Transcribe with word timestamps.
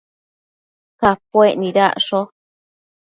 Capuec 0.99 1.53
nidacsho 1.61 2.19